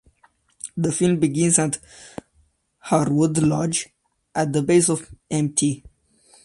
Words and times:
The 0.75 0.91
film 0.91 1.19
begins 1.19 1.59
at 1.59 1.77
Harwood 2.79 3.37
Lodge 3.37 3.89
at 4.33 4.51
the 4.51 4.63
base 4.63 4.89
of 4.89 5.13
Mt. 5.29 5.83